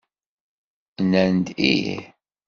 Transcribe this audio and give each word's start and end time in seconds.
Nnan-d 1.03 1.47
ih. 1.71 1.97